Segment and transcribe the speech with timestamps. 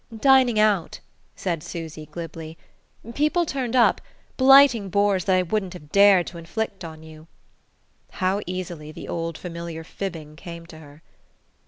[0.19, 0.99] "Dining out,"
[1.35, 2.57] said Susy glibly.
[3.13, 4.01] "People turned up:
[4.35, 7.27] blighting bores that I wouldn't have dared to inflict on you."
[8.13, 11.03] How easily the old familiar fibbing came to her!